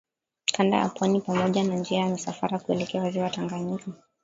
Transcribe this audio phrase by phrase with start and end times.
[0.51, 3.91] Kanda ya pwani pamoja na njia za misafara kuelekea Ziwa Tanganyika